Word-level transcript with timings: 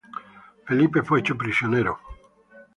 Felipe 0.65 1.03
fue 1.03 1.19
hecho 1.19 1.37
prisionero 1.37 1.99
y 1.99 2.01
fue 2.01 2.13
torturado. 2.13 2.59